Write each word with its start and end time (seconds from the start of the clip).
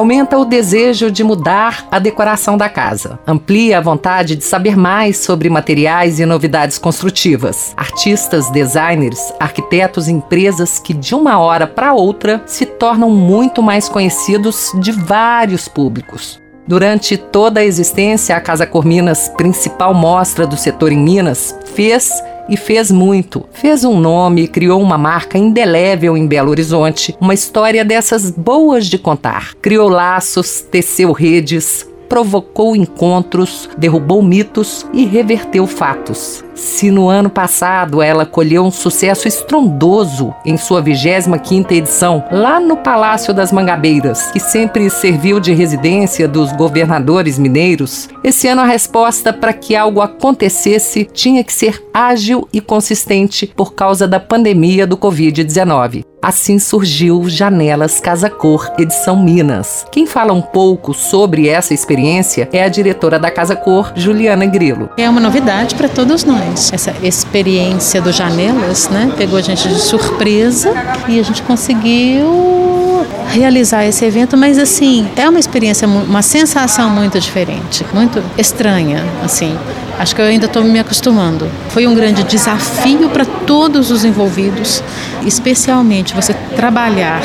Aumenta 0.00 0.38
o 0.38 0.46
desejo 0.46 1.10
de 1.10 1.22
mudar 1.22 1.86
a 1.90 1.98
decoração 1.98 2.56
da 2.56 2.70
casa. 2.70 3.18
Amplia 3.26 3.76
a 3.76 3.82
vontade 3.82 4.34
de 4.34 4.42
saber 4.42 4.74
mais 4.74 5.18
sobre 5.18 5.50
materiais 5.50 6.18
e 6.18 6.24
novidades 6.24 6.78
construtivas. 6.78 7.74
Artistas, 7.76 8.48
designers, 8.48 9.30
arquitetos 9.38 10.08
e 10.08 10.12
empresas 10.12 10.78
que 10.78 10.94
de 10.94 11.14
uma 11.14 11.38
hora 11.38 11.66
para 11.66 11.92
outra 11.92 12.42
se 12.46 12.64
tornam 12.64 13.10
muito 13.10 13.62
mais 13.62 13.90
conhecidos 13.90 14.72
de 14.76 14.90
vários 14.90 15.68
públicos. 15.68 16.40
Durante 16.66 17.18
toda 17.18 17.60
a 17.60 17.64
existência, 17.64 18.34
a 18.34 18.40
Casa 18.40 18.66
Corminas, 18.66 19.28
principal 19.36 19.92
mostra 19.92 20.46
do 20.46 20.56
setor 20.56 20.92
em 20.92 20.98
Minas, 20.98 21.54
fez 21.74 22.22
e 22.50 22.56
fez 22.56 22.90
muito. 22.90 23.46
Fez 23.52 23.84
um 23.84 23.98
nome, 23.98 24.48
criou 24.48 24.82
uma 24.82 24.98
marca 24.98 25.38
indelével 25.38 26.16
em 26.16 26.26
Belo 26.26 26.50
Horizonte, 26.50 27.16
uma 27.20 27.32
história 27.32 27.84
dessas 27.84 28.30
boas 28.30 28.86
de 28.86 28.98
contar. 28.98 29.54
Criou 29.62 29.88
laços, 29.88 30.60
teceu 30.60 31.12
redes, 31.12 31.88
provocou 32.10 32.74
encontros, 32.74 33.70
derrubou 33.78 34.20
mitos 34.20 34.84
e 34.92 35.06
reverteu 35.06 35.64
fatos. 35.64 36.44
Se 36.56 36.90
no 36.90 37.08
ano 37.08 37.30
passado 37.30 38.02
ela 38.02 38.26
colheu 38.26 38.64
um 38.64 38.70
sucesso 38.70 39.28
estrondoso 39.28 40.34
em 40.44 40.58
sua 40.58 40.82
25ª 40.82 41.70
edição, 41.70 42.22
lá 42.30 42.58
no 42.58 42.76
Palácio 42.76 43.32
das 43.32 43.52
Mangabeiras, 43.52 44.30
que 44.32 44.40
sempre 44.40 44.90
serviu 44.90 45.38
de 45.38 45.54
residência 45.54 46.26
dos 46.26 46.52
governadores 46.52 47.38
mineiros, 47.38 48.08
esse 48.24 48.48
ano 48.48 48.62
a 48.62 48.66
resposta 48.66 49.32
para 49.32 49.52
que 49.52 49.76
algo 49.76 50.00
acontecesse 50.00 51.08
tinha 51.14 51.44
que 51.44 51.52
ser 51.52 51.82
ágil 51.94 52.46
e 52.52 52.60
consistente 52.60 53.46
por 53.46 53.72
causa 53.72 54.06
da 54.08 54.18
pandemia 54.18 54.86
do 54.86 54.98
Covid-19. 54.98 56.09
Assim 56.22 56.58
surgiu 56.58 57.30
Janelas 57.30 57.98
Casa 57.98 58.28
Cor, 58.28 58.70
edição 58.78 59.16
Minas. 59.16 59.86
Quem 59.90 60.06
fala 60.06 60.34
um 60.34 60.42
pouco 60.42 60.92
sobre 60.92 61.48
essa 61.48 61.72
experiência 61.72 62.46
é 62.52 62.62
a 62.62 62.68
diretora 62.68 63.18
da 63.18 63.30
Casa 63.30 63.56
Cor, 63.56 63.90
Juliana 63.96 64.44
Grilo. 64.44 64.90
É 64.98 65.08
uma 65.08 65.20
novidade 65.20 65.74
para 65.74 65.88
todos 65.88 66.24
nós. 66.24 66.70
Essa 66.74 66.94
experiência 67.02 68.02
do 68.02 68.12
Janelas, 68.12 68.90
né, 68.90 69.10
pegou 69.16 69.38
a 69.38 69.42
gente 69.42 69.66
de 69.66 69.80
surpresa 69.80 70.74
e 71.08 71.18
a 71.18 71.22
gente 71.22 71.42
conseguiu 71.42 73.06
realizar 73.30 73.86
esse 73.86 74.04
evento, 74.04 74.36
mas 74.36 74.58
assim, 74.58 75.08
é 75.16 75.26
uma 75.26 75.38
experiência, 75.38 75.88
uma 75.88 76.20
sensação 76.20 76.90
muito 76.90 77.18
diferente, 77.18 77.86
muito 77.94 78.22
estranha, 78.36 79.02
assim. 79.24 79.56
Acho 80.00 80.14
que 80.14 80.22
eu 80.22 80.24
ainda 80.24 80.46
estou 80.46 80.64
me 80.64 80.78
acostumando. 80.78 81.46
Foi 81.68 81.86
um 81.86 81.94
grande 81.94 82.22
desafio 82.24 83.10
para 83.10 83.26
todos 83.26 83.90
os 83.90 84.02
envolvidos, 84.02 84.82
especialmente 85.26 86.14
você 86.14 86.32
trabalhar 86.56 87.20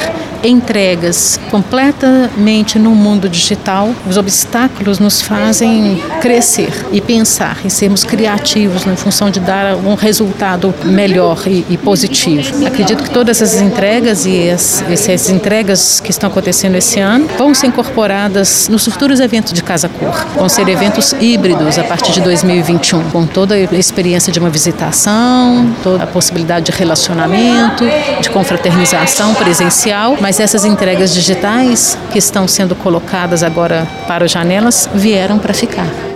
entregas 0.48 1.40
completamente 1.50 2.78
no 2.78 2.92
mundo 2.92 3.28
digital. 3.30 3.94
Os 4.08 4.18
obstáculos 4.18 5.00
nos 5.00 5.22
fazem 5.22 6.02
crescer 6.22 6.72
e 6.92 7.02
pensar 7.02 7.60
e 7.66 7.70
sermos 7.70 8.04
criativos 8.04 8.86
em 8.86 8.96
função 8.96 9.30
de 9.30 9.40
dar 9.40 9.76
um 9.76 9.96
resultado 9.96 10.74
melhor 10.84 11.44
e, 11.48 11.66
e 11.70 11.78
positivo. 11.78 12.66
Acredito 12.66 13.04
que 13.04 13.10
todas 13.10 13.42
essas 13.42 13.62
entregas 13.62 14.26
e 14.26 14.50
as, 14.50 14.84
essas 14.90 15.30
entregas 15.30 16.00
que 16.00 16.12
estão 16.12 16.30
acontecendo 16.30 16.76
esse 16.76 17.00
ano 17.00 17.28
vão 17.38 17.54
ser 17.54 17.68
incorporadas 17.68 18.70
nos 18.70 18.86
futuros 18.86 19.20
eventos 19.20 19.54
de 19.54 19.64
Casa 19.64 19.90
Cor. 19.90 20.26
Vão 20.36 20.50
ser 20.50 20.68
eventos 20.68 21.14
híbridos 21.20 21.78
a 21.78 21.84
partir 21.84 22.12
de 22.12 22.22
2021, 22.66 23.12
com 23.12 23.28
toda 23.28 23.54
a 23.56 23.76
experiência 23.76 24.34
de 24.34 24.40
uma 24.40 24.50
visitação, 24.50 25.74
toda 25.84 26.04
a 26.04 26.08
possibilidade 26.08 26.66
de 26.66 26.72
relacionamento, 26.72 27.86
de 28.22 28.30
confraternização 28.30 29.34
presencial, 29.36 30.18
mas 30.20 30.40
essas 30.40 30.66
entregas 30.66 31.14
digitais 31.14 31.98
que 32.12 32.18
estão 32.18 32.48
sendo 32.48 32.76
colocadas 32.76 33.44
agora 33.44 33.88
para 34.08 34.26
as 34.26 34.32
janelas 34.32 34.90
vieram 34.94 35.38
para 35.38 35.54
ficar. 35.54 36.15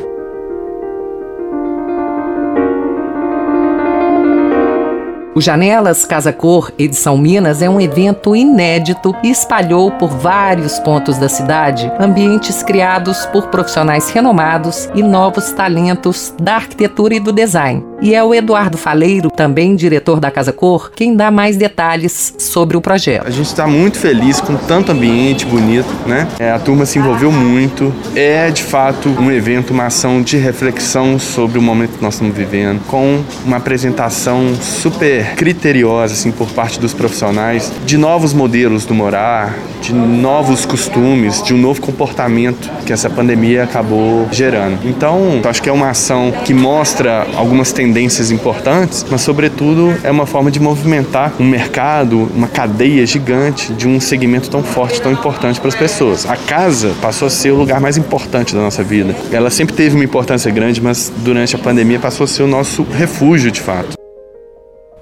O 5.40 5.42
Janelas 5.42 6.04
Casa 6.04 6.34
Cor 6.34 6.70
Edição 6.78 7.18
Minas 7.18 7.62
é 7.62 7.70
um 7.70 7.80
evento 7.80 8.36
inédito 8.36 9.16
e 9.24 9.30
espalhou 9.30 9.90
por 9.90 10.10
vários 10.10 10.78
pontos 10.80 11.18
da 11.18 11.30
cidade 11.30 11.90
ambientes 11.98 12.62
criados 12.62 13.26
por 13.28 13.48
profissionais 13.48 14.10
renomados 14.10 14.90
e 14.94 15.02
novos 15.02 15.50
talentos 15.54 16.34
da 16.38 16.56
arquitetura 16.56 17.16
e 17.16 17.22
do 17.22 17.32
design. 17.32 17.89
E 18.02 18.16
é 18.16 18.24
o 18.24 18.34
Eduardo 18.34 18.78
Faleiro, 18.78 19.30
também 19.30 19.76
diretor 19.76 20.22
da 20.22 20.32
Casa 20.32 20.54
Cor, 20.54 20.90
quem 20.96 21.18
dá 21.18 21.30
mais 21.30 21.58
detalhes 21.58 22.34
sobre 22.38 22.78
o 22.78 22.82
projeto. 22.82 23.28
A 23.28 23.30
gente 23.30 23.48
está 23.48 23.68
muito 23.68 23.98
feliz 24.00 24.40
com 24.40 24.56
tanto 24.56 24.94
ambiente 24.94 25.46
bonito, 25.46 25.90
né? 26.08 26.26
É, 26.40 26.50
a 26.50 26.60
turma 26.60 26.86
se 26.86 26.98
envolveu 26.98 27.30
muito. 27.30 27.94
É 28.16 28.50
de 28.52 28.64
fato 28.64 29.10
um 29.10 29.30
evento, 29.30 29.72
uma 29.72 29.88
ação 29.88 30.22
de 30.22 30.38
reflexão 30.38 31.20
sobre 31.20 31.60
o 31.60 31.62
momento 31.62 31.98
que 31.98 32.02
nós 32.02 32.14
estamos 32.14 32.34
vivendo, 32.34 32.80
com 32.88 33.22
uma 33.46 33.58
apresentação 33.58 34.56
super 34.56 35.36
criteriosa 35.36 36.14
assim 36.14 36.32
por 36.32 36.48
parte 36.52 36.80
dos 36.80 36.94
profissionais 36.94 37.70
de 37.86 37.98
novos 37.98 38.34
modelos 38.34 38.86
do 38.86 38.94
morar, 38.94 39.54
de 39.82 39.94
novos 39.94 40.66
costumes, 40.66 41.44
de 41.44 41.54
um 41.54 41.58
novo 41.58 41.82
comportamento 41.82 42.70
que 42.86 42.94
essa 42.94 43.10
pandemia 43.10 43.66
acabou 43.66 44.26
gerando. 44.32 44.88
Então, 44.88 45.42
acho 45.44 45.62
que 45.62 45.68
é 45.68 45.74
uma 45.74 45.90
ação 45.90 46.32
que 46.46 46.54
mostra 46.54 47.28
algumas 47.36 47.74
tendências 47.74 47.89
tendências 47.90 48.30
importantes, 48.30 49.04
mas 49.10 49.22
sobretudo 49.22 49.98
é 50.04 50.12
uma 50.12 50.28
forma 50.28 50.52
de 50.52 50.60
movimentar 50.60 51.34
um 51.40 51.44
mercado, 51.44 52.30
uma 52.36 52.48
cadeia 52.48 53.04
gigante 53.04 53.74
de 53.74 53.88
um 53.88 54.00
segmento 54.00 54.48
tão 54.48 54.62
forte, 54.62 55.02
tão 55.02 55.12
importante 55.12 55.60
para 55.60 55.70
as 55.70 55.76
pessoas. 55.76 56.30
A 56.30 56.38
casa 56.38 56.94
passou 57.02 57.28
a 57.28 57.32
ser 57.32 57.50
o 57.50 57.56
lugar 57.56 57.80
mais 57.80 57.98
importante 57.98 58.54
da 58.54 58.62
nossa 58.62 58.84
vida. 58.84 59.16
Ela 59.32 59.50
sempre 59.50 59.76
teve 59.76 59.96
uma 59.96 60.04
importância 60.04 60.52
grande, 60.52 60.80
mas 60.80 61.12
durante 61.18 61.56
a 61.56 61.60
pandemia 61.60 61.98
passou 61.98 62.26
a 62.26 62.28
ser 62.28 62.44
o 62.44 62.48
nosso 62.48 62.84
refúgio 62.84 63.50
de 63.50 63.60
fato. 63.60 63.98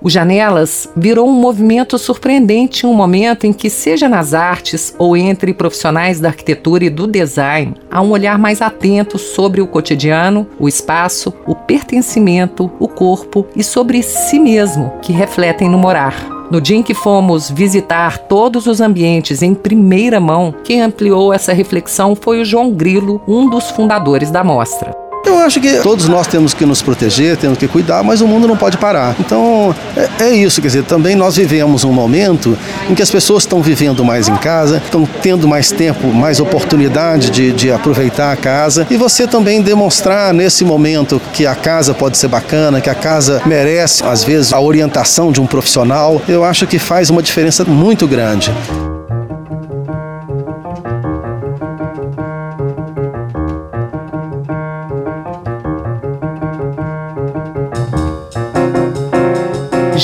O 0.02 0.10
Janelas 0.10 0.88
virou 0.96 1.28
um 1.28 1.34
movimento 1.34 1.98
surpreendente 1.98 2.86
em 2.86 2.90
um 2.90 2.94
momento 2.94 3.46
em 3.48 3.54
que, 3.54 3.70
seja 3.70 4.08
nas 4.08 4.34
artes 4.34 4.94
ou 5.00 5.18
entre 5.18 5.54
profissionais 5.54 6.20
da 6.20 6.30
arquitetura 6.30 6.86
e 6.86 6.90
do 6.90 7.08
design, 7.08 7.74
há 7.90 8.02
um 8.02 8.12
olhar 8.12 8.38
mais 8.38 8.62
atento 8.62 9.18
sobre 9.18 9.60
o 9.60 9.68
cotidiano, 9.68 10.48
o 10.60 10.68
espaço, 10.68 11.34
o 11.48 11.56
pertencimento, 11.56 12.72
o 12.80 12.88
corpo 12.88 13.48
e 13.56 13.64
sobre 13.64 14.04
si 14.04 14.40
mesmo, 14.40 14.94
que 15.02 15.12
refletem 15.12 15.68
no 15.68 15.80
morar. 15.80 16.38
No 16.52 16.62
dia 16.62 16.78
em 16.78 16.84
que 16.84 16.94
fomos 16.94 17.50
visitar 17.50 18.20
todos 18.20 18.68
os 18.68 18.80
ambientes 18.80 19.42
em 19.42 19.54
primeira 19.54 20.20
mão, 20.20 20.54
quem 20.64 20.82
ampliou 20.82 21.34
essa 21.34 21.52
reflexão 21.52 22.16
foi 22.16 22.40
o 22.40 22.46
João 22.46 22.72
Grilo, 22.72 23.22
um 23.28 23.50
dos 23.50 23.70
fundadores 23.72 24.32
da 24.32 24.44
mostra. 24.44 25.07
Eu 25.28 25.40
acho 25.40 25.60
que 25.60 25.80
todos 25.82 26.08
nós 26.08 26.26
temos 26.26 26.54
que 26.54 26.66
nos 26.66 26.82
proteger, 26.82 27.36
temos 27.36 27.58
que 27.58 27.68
cuidar, 27.68 28.02
mas 28.02 28.22
o 28.22 28.28
mundo 28.28 28.48
não 28.48 28.56
pode 28.56 28.78
parar. 28.78 29.14
Então 29.20 29.76
é, 29.96 30.26
é 30.26 30.32
isso, 30.32 30.62
quer 30.62 30.68
dizer, 30.68 30.84
também 30.84 31.16
nós 31.16 31.36
vivemos 31.36 31.84
um 31.84 31.92
momento 31.92 32.58
em 32.90 32.96
que 32.96 33.02
as 33.02 33.12
pessoas 33.12 33.44
estão 33.44 33.62
vivendo 33.62 34.06
mais 34.06 34.30
em 34.30 34.36
casa, 34.38 34.82
estão 34.84 35.08
tendo 35.22 35.48
mais 35.48 35.70
tempo, 35.70 36.08
mais 36.08 36.40
oportunidade 36.40 37.30
de, 37.30 37.52
de 37.52 37.72
aproveitar 37.72 38.32
a 38.32 38.38
casa 38.38 38.88
e 38.90 38.96
você 38.96 39.28
também 39.28 39.62
demonstrar 39.62 40.34
nesse 40.34 40.64
momento 40.64 41.22
que 41.34 41.46
a 41.46 41.56
casa 41.56 41.94
pode 41.94 42.18
ser 42.18 42.30
bacana, 42.30 42.80
que 42.80 42.90
a 42.90 42.96
casa 42.96 43.42
merece, 43.46 44.06
às 44.06 44.24
vezes, 44.24 44.54
a 44.54 44.62
orientação 44.62 45.32
de 45.32 45.42
um 45.42 45.46
profissional, 45.46 46.22
eu 46.28 46.46
acho 46.46 46.66
que 46.66 46.80
faz 46.80 47.10
uma 47.10 47.22
diferença 47.22 47.66
muito 47.66 48.08
grande. 48.08 48.54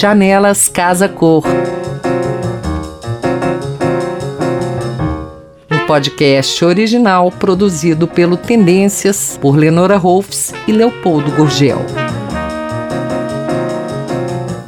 Janelas 0.04 0.68
Casa 0.68 1.08
Cor. 1.08 1.46
Um 5.72 5.88
podcast 5.88 6.66
original 6.66 7.32
produzido 7.32 8.06
pelo 8.06 8.36
Tendências 8.36 9.40
por 9.42 9.56
Lenora 9.56 9.96
Rolfs 9.96 10.54
e 10.68 10.74
Leopoldo 10.74 11.32
Gurgel. 11.32 11.80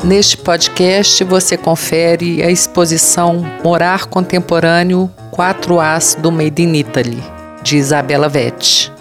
Neste 0.06 0.38
podcast 0.38 1.22
você 1.26 1.58
confere 1.58 2.42
a 2.42 2.50
exposição 2.50 3.46
Morar 3.62 4.06
Contemporâneo 4.06 5.12
4As 5.34 6.18
do 6.18 6.32
Made 6.32 6.64
in 6.64 6.76
Italy, 6.76 7.22
de 7.62 7.76
Isabela 7.76 8.30
Vetti. 8.30 8.95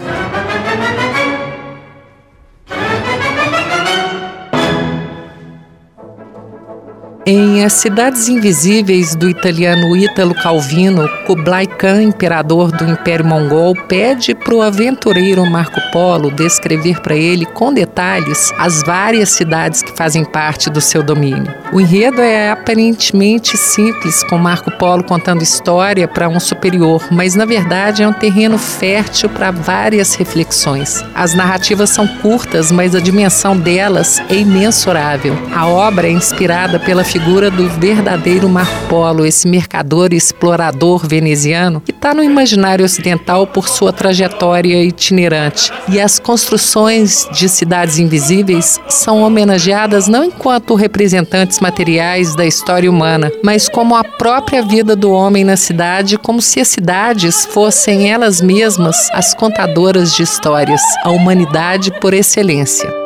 As 7.64 7.72
Cidades 7.72 8.28
Invisíveis, 8.28 9.14
do 9.14 9.26
italiano 9.26 9.96
Ítalo 9.96 10.34
Calvino, 10.34 11.08
Kublai 11.26 11.66
Khan, 11.66 12.02
imperador 12.02 12.70
do 12.70 12.84
Império 12.84 13.24
Mongol, 13.24 13.74
pede 13.88 14.34
para 14.34 14.54
o 14.54 14.60
aventureiro 14.60 15.46
Marco 15.46 15.80
Polo 15.90 16.30
descrever 16.30 17.00
para 17.00 17.16
ele 17.16 17.46
com 17.46 17.72
detalhes 17.72 18.52
as 18.58 18.82
várias 18.82 19.30
cidades 19.30 19.82
que 19.82 19.96
fazem 19.96 20.26
parte 20.26 20.68
do 20.68 20.78
seu 20.78 21.02
domínio. 21.02 21.50
O 21.72 21.80
enredo 21.80 22.20
é 22.20 22.50
aparentemente 22.50 23.56
simples, 23.56 24.22
com 24.24 24.36
Marco 24.36 24.70
Polo 24.72 25.02
contando 25.02 25.42
história 25.42 26.06
para 26.06 26.28
um 26.28 26.38
superior, 26.38 27.02
mas 27.10 27.34
na 27.34 27.46
verdade 27.46 28.02
é 28.02 28.06
um 28.06 28.12
terreno 28.12 28.58
fértil 28.58 29.30
para 29.30 29.50
várias 29.50 30.14
reflexões. 30.14 31.02
As 31.14 31.32
narrativas 31.32 31.88
são 31.88 32.06
curtas, 32.06 32.70
mas 32.70 32.94
a 32.94 33.00
dimensão 33.00 33.56
delas 33.56 34.20
é 34.28 34.34
imensurável. 34.34 35.34
A 35.54 35.66
obra 35.66 36.06
é 36.06 36.10
inspirada 36.10 36.78
pela 36.78 37.02
figura 37.02 37.53
do 37.54 37.68
verdadeiro 37.68 38.48
Marco 38.48 38.88
Polo, 38.88 39.24
esse 39.24 39.46
mercador 39.46 40.12
e 40.12 40.16
explorador 40.16 41.06
veneziano 41.06 41.80
que 41.80 41.92
está 41.92 42.12
no 42.12 42.22
imaginário 42.22 42.84
ocidental 42.84 43.46
por 43.46 43.68
sua 43.68 43.92
trajetória 43.92 44.82
itinerante. 44.82 45.72
E 45.88 46.00
as 46.00 46.18
construções 46.18 47.28
de 47.32 47.48
cidades 47.48 47.98
invisíveis 47.98 48.80
são 48.88 49.22
homenageadas 49.22 50.08
não 50.08 50.24
enquanto 50.24 50.74
representantes 50.74 51.60
materiais 51.60 52.34
da 52.34 52.44
história 52.44 52.90
humana, 52.90 53.30
mas 53.42 53.68
como 53.68 53.94
a 53.94 54.02
própria 54.02 54.62
vida 54.62 54.96
do 54.96 55.12
homem 55.12 55.44
na 55.44 55.56
cidade, 55.56 56.18
como 56.18 56.42
se 56.42 56.60
as 56.60 56.68
cidades 56.68 57.46
fossem 57.46 58.10
elas 58.10 58.40
mesmas 58.40 59.08
as 59.12 59.32
contadoras 59.32 60.14
de 60.14 60.24
histórias, 60.24 60.82
a 61.04 61.10
humanidade 61.10 61.92
por 62.00 62.12
excelência. 62.12 63.03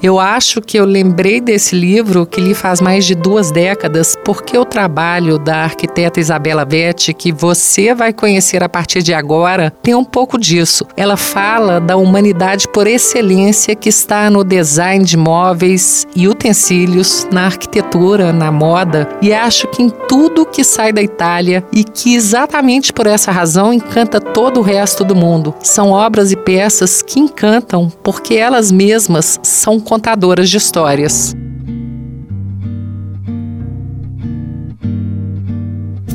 Eu 0.00 0.20
acho 0.20 0.60
que 0.60 0.78
eu 0.78 0.84
lembrei 0.84 1.40
desse 1.40 1.74
livro 1.74 2.24
que 2.24 2.40
lhe 2.40 2.54
faz 2.54 2.80
mais 2.80 3.04
de 3.04 3.16
duas 3.16 3.50
décadas, 3.50 4.16
porque 4.24 4.56
o 4.56 4.64
trabalho 4.64 5.40
da 5.40 5.64
arquiteta 5.64 6.20
Isabela 6.20 6.64
Vetti, 6.64 7.12
que 7.12 7.32
você 7.32 7.92
vai 7.92 8.12
conhecer 8.12 8.62
a 8.62 8.68
partir 8.68 9.02
de 9.02 9.12
agora, 9.12 9.72
tem 9.82 9.96
um 9.96 10.04
pouco 10.04 10.38
disso. 10.38 10.86
Ela 10.96 11.16
fala 11.16 11.80
da 11.80 11.96
humanidade 11.96 12.68
por 12.68 12.86
excelência 12.86 13.74
que 13.74 13.88
está 13.88 14.30
no 14.30 14.44
design 14.44 15.04
de 15.04 15.16
móveis 15.16 16.06
e 16.14 16.28
utensílios, 16.38 17.26
na 17.32 17.46
arquitetura, 17.46 18.32
na 18.32 18.52
moda, 18.52 19.08
e 19.20 19.32
acho 19.32 19.66
que 19.68 19.82
em 19.82 19.90
tudo 19.90 20.46
que 20.46 20.62
sai 20.62 20.92
da 20.92 21.02
Itália 21.02 21.64
e 21.72 21.82
que 21.82 22.14
exatamente 22.14 22.92
por 22.92 23.08
essa 23.08 23.32
razão 23.32 23.72
encanta 23.72 24.20
todo 24.20 24.60
o 24.60 24.62
resto 24.62 25.04
do 25.04 25.16
mundo. 25.16 25.52
São 25.62 25.90
obras 25.90 26.30
e 26.30 26.36
peças 26.36 27.02
que 27.02 27.18
encantam 27.18 27.90
porque 28.02 28.34
elas 28.34 28.70
mesmas 28.70 29.40
são 29.42 29.80
contadoras 29.80 30.48
de 30.48 30.56
histórias. 30.56 31.34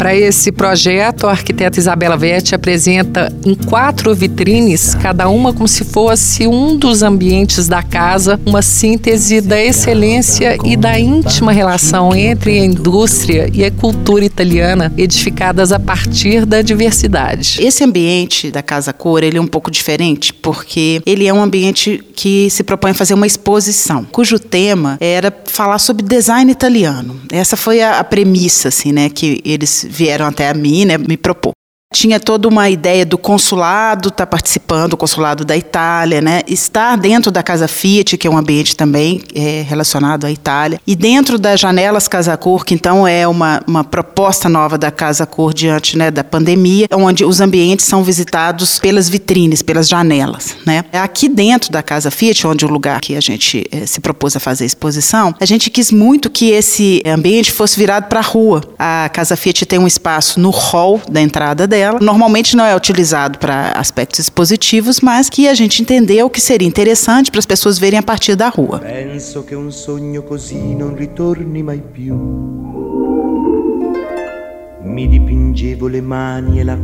Para 0.03 0.17
esse 0.17 0.51
projeto, 0.51 1.27
a 1.27 1.31
arquiteta 1.31 1.79
Isabela 1.79 2.17
Vetti 2.17 2.53
apresenta 2.53 3.33
em 3.45 3.55
quatro 3.55 4.13
vitrines, 4.13 4.93
cada 4.95 5.29
uma 5.29 5.53
como 5.53 5.65
se 5.65 5.85
fosse 5.85 6.45
um 6.45 6.75
dos 6.75 7.01
ambientes 7.01 7.69
da 7.69 7.81
casa, 7.81 8.37
uma 8.45 8.61
síntese 8.61 9.39
da 9.39 9.63
excelência 9.63 10.57
e 10.65 10.75
da 10.75 10.99
íntima 10.99 11.53
relação 11.53 12.13
entre 12.13 12.59
a 12.59 12.65
indústria 12.65 13.49
e 13.53 13.63
a 13.63 13.71
cultura 13.71 14.25
italiana, 14.25 14.91
edificadas 14.97 15.71
a 15.71 15.79
partir 15.79 16.45
da 16.45 16.61
diversidade. 16.61 17.59
Esse 17.61 17.85
ambiente 17.85 18.51
da 18.51 18.61
Casa 18.61 18.91
Cor, 18.91 19.23
ele 19.23 19.37
é 19.37 19.41
um 19.41 19.47
pouco 19.47 19.71
diferente, 19.71 20.33
porque 20.33 21.01
ele 21.05 21.25
é 21.25 21.33
um 21.33 21.41
ambiente 21.41 22.03
que 22.13 22.49
se 22.49 22.61
propõe 22.61 22.91
a 22.91 22.93
fazer 22.93 23.13
uma 23.13 23.25
exposição, 23.25 24.03
cujo 24.11 24.37
tema 24.37 24.97
era 24.99 25.33
falar 25.45 25.79
sobre 25.79 26.03
design 26.03 26.51
italiano. 26.51 27.21
Essa 27.31 27.55
foi 27.55 27.81
a, 27.81 28.03
premissa, 28.03 28.67
assim, 28.67 28.91
né, 28.91 29.07
que 29.09 29.39
eles 29.45 29.92
vieram 29.93 30.25
até 30.25 30.49
a 30.49 30.53
mim, 30.53 30.85
né, 30.85 30.97
me 30.97 31.15
propor 31.15 31.53
tinha 31.93 32.19
toda 32.19 32.47
uma 32.47 32.69
ideia 32.69 33.05
do 33.05 33.19
consulado 33.19 34.09
estar 34.09 34.25
tá 34.25 34.27
participando, 34.27 34.93
o 34.93 34.97
consulado 34.97 35.45
da 35.45 35.55
Itália, 35.55 36.21
né? 36.21 36.41
Estar 36.47 36.97
dentro 36.97 37.31
da 37.31 37.43
Casa 37.43 37.67
Fiat, 37.67 38.17
que 38.17 38.27
é 38.27 38.29
um 38.29 38.37
ambiente 38.37 38.75
também 38.75 39.21
é, 39.33 39.61
relacionado 39.61 40.25
à 40.25 40.31
Itália, 40.31 40.79
e 40.87 40.95
dentro 40.95 41.37
das 41.37 41.59
janelas 41.59 42.07
Casa 42.07 42.35
Cor, 42.35 42.65
que 42.65 42.73
então 42.73 43.07
é 43.07 43.27
uma, 43.27 43.61
uma 43.67 43.83
proposta 43.83 44.49
nova 44.49 44.75
da 44.77 44.89
Casa 44.89 45.25
Cor 45.25 45.53
diante 45.53 45.95
né, 45.95 46.09
da 46.09 46.23
pandemia, 46.23 46.87
onde 46.91 47.23
os 47.23 47.39
ambientes 47.39 47.85
são 47.85 48.03
visitados 48.03 48.79
pelas 48.79 49.07
vitrines, 49.07 49.61
pelas 49.61 49.87
janelas, 49.87 50.57
né? 50.65 50.83
Aqui 50.91 51.29
dentro 51.29 51.71
da 51.71 51.83
Casa 51.83 52.09
Fiat, 52.09 52.47
onde 52.47 52.65
é 52.65 52.67
o 52.67 52.71
lugar 52.71 52.99
que 53.01 53.15
a 53.15 53.21
gente 53.21 53.67
é, 53.71 53.85
se 53.85 54.01
propôs 54.01 54.35
a 54.35 54.39
fazer 54.39 54.63
a 54.63 54.67
exposição, 54.67 55.35
a 55.39 55.45
gente 55.45 55.69
quis 55.69 55.91
muito 55.91 56.29
que 56.31 56.49
esse 56.49 57.03
ambiente 57.05 57.51
fosse 57.51 57.77
virado 57.77 58.07
para 58.07 58.19
a 58.19 58.23
rua. 58.23 58.61
A 58.79 59.09
Casa 59.13 59.35
Fiat 59.35 59.67
tem 59.67 59.77
um 59.77 59.85
espaço 59.85 60.39
no 60.39 60.49
hall 60.49 60.99
da 61.07 61.21
entrada 61.21 61.67
dela 61.67 61.82
dela. 61.83 61.99
Normalmente 62.01 62.55
não 62.55 62.65
é 62.65 62.75
utilizado 62.75 63.37
para 63.37 63.73
aspectos 63.75 64.19
expositivos, 64.19 65.01
mas 65.01 65.29
que 65.29 65.47
a 65.47 65.53
gente 65.53 65.81
entendeu 65.81 66.29
que 66.29 66.39
seria 66.39 66.67
interessante 66.67 67.29
para 67.29 67.39
as 67.39 67.45
pessoas 67.45 67.77
verem 67.77 67.99
a 67.99 68.03
partir 68.03 68.35
da 68.35 68.49
rua. 68.49 68.79
Penso 68.79 69.43
que 69.43 69.55
um 69.55 69.71
sonho 69.71 70.23
così 70.23 70.75
non 70.75 70.95
ritorni 70.95 71.61
mai 71.63 71.81
più. 71.81 72.15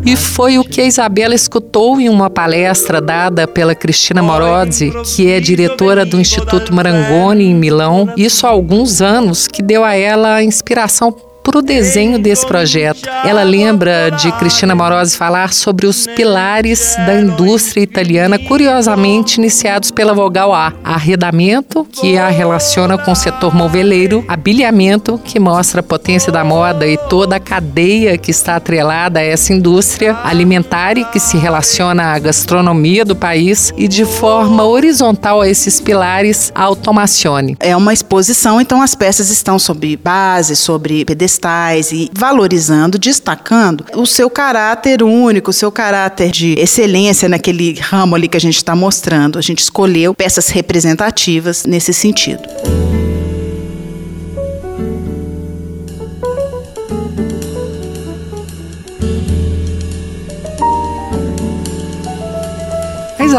E 0.06 0.16
foi 0.16 0.58
o 0.58 0.64
que 0.64 0.82
a 0.82 0.86
Isabela 0.86 1.36
escutou 1.36 2.00
em 2.00 2.08
uma 2.08 2.30
palestra 2.30 3.02
dada 3.02 3.46
pela 3.46 3.76
Cristina 3.76 4.24
Morozzi, 4.24 4.92
que 5.04 5.30
é 5.30 5.40
diretora 5.40 6.06
do 6.06 6.20
Instituto 6.20 6.74
Marangoni 6.74 7.44
em 7.44 7.54
Milão, 7.54 8.12
isso 8.16 8.48
há 8.48 8.50
alguns 8.50 9.02
anos, 9.02 9.48
que 9.48 9.62
deu 9.62 9.84
a 9.84 9.96
ela 9.96 10.36
a 10.36 10.44
inspiração 10.44 11.12
para 11.44 11.58
o 11.58 11.62
desenho 11.62 12.20
desse 12.20 12.46
projeto. 12.46 13.10
Ela 13.26 13.44
lembra 13.44 14.10
de 14.12 14.32
Cristina 14.34 14.76
Morosi 14.76 15.18
falar 15.18 15.52
sobre 15.52 15.88
os 15.88 16.06
pilares 16.06 16.96
da 17.06 17.20
indústria 17.20 17.82
italiana, 17.82 18.38
curiosamente 18.38 19.40
iniciados 19.40 19.90
pela 19.90 20.14
vogal 20.14 20.54
A: 20.54 20.74
arredamento, 20.84 21.88
que 21.92 22.18
a 22.18 22.30
relaciona 22.30 22.98
com 22.98 23.12
o 23.12 23.16
setor 23.16 23.56
moveleiro, 23.56 24.24
habiliamento, 24.28 25.20
que 25.24 25.40
mostra 25.40 25.80
a 25.80 25.84
potência 25.84 26.32
da 26.32 26.44
moda 26.44 26.86
e 26.86 26.98
toda 26.98 27.38
a 27.38 27.40
cadeia 27.40 28.18
que 28.18 28.32
está 28.32 28.56
atrelada 28.56 29.20
a 29.20 29.24
essa 29.24 29.52
indústria, 29.52 30.18
alimentar, 30.24 30.96
que 31.12 31.20
se 31.20 31.38
relaciona 31.38 32.14
à 32.14 32.20
gastronomia 32.20 33.04
do 33.04 33.16
país, 33.16 33.74
e 33.76 33.88
de 33.88 34.06
forma 34.06 34.64
horizontal 34.64 35.42
a 35.42 35.50
esses 35.50 35.82
pilares, 35.82 36.52
a 36.54 36.64
automacione. 36.64 37.58
É 37.60 37.76
uma 37.76 37.94
exposição, 37.94 38.62
então 38.62 38.82
as 38.82 38.94
peças 38.96 39.30
estão 39.30 39.58
sobre 39.58 39.98
base, 39.98 40.56
sobre 40.56 41.06
pedestais 41.06 41.39
e 41.92 42.10
valorizando, 42.14 43.00
destacando 43.00 43.86
o 43.96 44.06
seu 44.06 44.30
caráter 44.30 45.02
único, 45.04 45.52
o 45.52 45.54
seu 45.54 45.72
caráter 45.72 46.32
de 46.32 46.54
excelência 46.60 47.30
naquele 47.30 47.80
ramo 47.80 48.16
ali 48.16 48.28
que 48.28 48.38
a 48.38 48.42
gente 48.42 48.58
está 48.58 48.76
mostrando. 48.76 49.40
A 49.40 49.42
gente 49.42 49.60
escolheu 49.60 50.14
peças 50.14 50.50
representativas 50.50 51.66
nesse 51.66 51.94
sentido. 51.94 52.44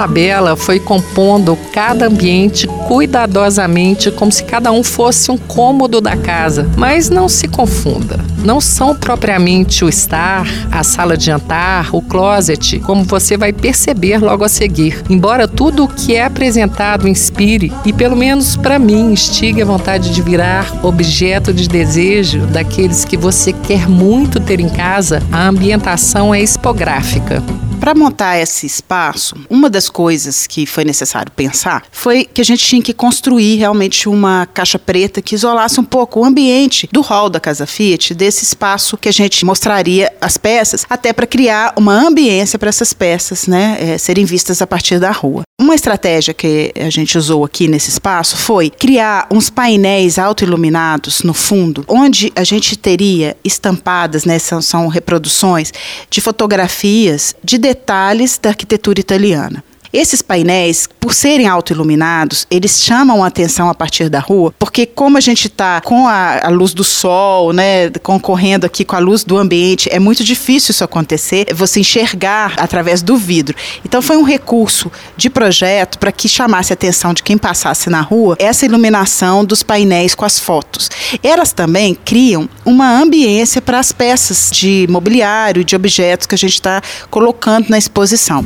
Isabela 0.01 0.57
foi 0.57 0.81
compondo 0.81 1.59
cada 1.75 2.07
ambiente 2.07 2.67
cuidadosamente, 2.89 4.11
como 4.11 4.33
se 4.33 4.43
cada 4.45 4.73
um 4.73 4.83
fosse 4.83 5.31
um 5.31 5.37
cômodo 5.37 6.01
da 6.01 6.17
casa. 6.17 6.67
Mas 6.75 7.11
não 7.11 7.29
se 7.29 7.47
confunda, 7.47 8.19
não 8.43 8.63
são 8.63 8.97
propriamente 8.97 9.85
o 9.85 9.91
estar, 9.91 10.47
a 10.73 10.83
sala 10.83 11.19
de 11.19 11.27
jantar, 11.27 11.95
o 11.95 12.01
closet, 12.01 12.79
como 12.81 13.05
você 13.05 13.37
vai 13.37 13.53
perceber 13.53 14.17
logo 14.23 14.43
a 14.43 14.49
seguir. 14.49 15.05
Embora 15.11 15.47
tudo 15.47 15.85
o 15.85 15.89
que 15.89 16.15
é 16.15 16.25
apresentado 16.25 17.07
inspire 17.07 17.71
e, 17.85 17.93
pelo 17.93 18.17
menos 18.17 18.57
para 18.57 18.79
mim, 18.79 19.13
instigue 19.13 19.61
a 19.61 19.67
vontade 19.67 20.15
de 20.15 20.23
virar 20.23 20.83
objeto 20.83 21.53
de 21.53 21.69
desejo 21.69 22.47
daqueles 22.47 23.05
que 23.05 23.19
você 23.19 23.53
quer 23.53 23.87
muito 23.87 24.41
ter 24.41 24.61
em 24.61 24.69
casa, 24.71 25.23
a 25.31 25.47
ambientação 25.47 26.35
é 26.35 26.41
expográfica. 26.41 27.43
Para 27.81 27.95
montar 27.95 28.39
esse 28.39 28.67
espaço, 28.67 29.35
uma 29.49 29.71
das 29.71 29.89
coisas 29.89 30.47
que 30.47 30.67
foi 30.67 30.85
necessário 30.85 31.33
pensar 31.33 31.83
foi 31.91 32.27
que 32.27 32.43
a 32.43 32.45
gente 32.45 32.63
tinha 32.63 32.83
que 32.83 32.93
construir 32.93 33.57
realmente 33.57 34.07
uma 34.07 34.47
caixa 34.53 34.79
preta 34.79 35.23
que 35.23 35.35
isolasse 35.35 35.81
um 35.81 35.85
pouco 35.85 36.21
o 36.21 36.25
ambiente 36.25 36.87
do 36.93 37.01
hall 37.01 37.31
da 37.31 37.41
Casa 37.41 37.67
Fiat, 37.67 38.13
desse 38.13 38.45
espaço 38.45 38.99
que 38.99 39.09
a 39.09 39.13
gente 39.13 39.47
mostraria 39.47 40.13
as 40.21 40.37
peças, 40.37 40.85
até 40.91 41.11
para 41.15 41.27
criar 41.27 41.73
uma 41.75 41.95
ambiência 41.95 42.59
para 42.59 42.69
essas 42.69 42.93
peças 42.93 43.47
né, 43.47 43.79
é, 43.81 43.97
serem 43.97 44.27
vistas 44.27 44.61
a 44.61 44.67
partir 44.67 44.99
da 45.01 45.11
rua. 45.11 45.43
Uma 45.61 45.75
estratégia 45.75 46.33
que 46.33 46.73
a 46.75 46.89
gente 46.89 47.19
usou 47.19 47.45
aqui 47.45 47.69
nesse 47.69 47.91
espaço 47.91 48.35
foi 48.35 48.71
criar 48.71 49.27
uns 49.31 49.51
painéis 49.51 50.19
autoiluminados 50.19 51.23
no 51.23 51.35
fundo, 51.35 51.85
onde 51.87 52.33
a 52.35 52.43
gente 52.43 52.79
teria 52.79 53.37
estampadas, 53.45 54.25
né, 54.25 54.39
são, 54.39 54.63
são 54.63 54.89
reproduções 54.89 55.71
de 56.09 56.19
fotografias 56.23 57.37
de 57.45 57.59
detalhes 57.59 58.39
da 58.43 58.49
arquitetura 58.49 59.01
italiana. 59.01 59.63
Esses 59.93 60.23
painéis, 60.23 60.89
por 61.01 61.13
serem 61.13 61.49
autoiluminados, 61.49 62.47
eles 62.49 62.81
chamam 62.81 63.25
a 63.25 63.27
atenção 63.27 63.69
a 63.69 63.75
partir 63.75 64.09
da 64.09 64.21
rua, 64.21 64.55
porque 64.57 64.87
como 64.87 65.19
a 65.19 65.21
gente 65.21 65.49
está 65.49 65.81
com 65.81 66.07
a, 66.07 66.47
a, 66.47 66.49
luz 66.49 66.73
do 66.73 66.85
sol, 66.85 67.53
né, 67.53 67.91
concorrendo 68.01 68.65
aqui 68.65 68.85
com 68.85 68.95
a 68.95 69.01
luz 69.01 69.25
do 69.25 69.37
ambiente, 69.37 69.89
é 69.91 69.99
muito 69.99 70.23
difícil 70.23 70.71
isso 70.71 70.85
acontecer, 70.85 71.53
você 71.53 71.81
enxergar 71.81 72.55
através 72.57 73.03
do 73.03 73.17
vidro. 73.17 73.57
Então 73.85 74.01
foi 74.01 74.17
um 74.17 74.23
recurso 74.23 74.93
de 75.17 75.29
projeto 75.29 75.99
para 75.99 76.13
que 76.13 76.29
chamasse 76.29 76.73
a 76.73 76.75
atenção 76.75 77.13
de 77.13 77.25
quem 77.25 77.37
passasse 77.37 77.91
na 77.91 78.01
rua 78.01 78.37
essa 78.39 78.65
iluminação 78.65 79.45
dos 79.45 79.65
painéis 79.65 80.15
com 80.15 80.25
as 80.25 80.39
fotos. 80.39 80.89
Elas 81.21 81.53
também 81.53 81.97
criam 81.97 82.49
uma 82.65 83.01
ambiência 83.01 83.61
para 83.61 83.81
as 83.81 83.91
peças 83.91 84.51
de 84.53 84.87
mobiliário, 84.89 85.65
de 85.65 85.75
objetos 85.75 86.29
que 86.29 86.35
a 86.37 86.39
gente 86.39 86.55
está 86.55 86.81
colocando 87.11 87.69
na 87.69 87.79
exposição. 87.79 88.45